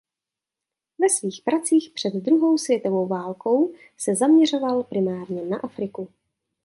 Ve 0.99 1.09
svých 1.09 1.41
pracích 1.45 1.91
před 1.93 2.13
druhou 2.13 2.57
světovou 2.57 3.07
válkou 3.07 3.73
se 3.97 4.15
zaměřoval 4.15 4.83
primárně 4.83 5.45
na 5.45 5.57
Afriku. 5.57 6.07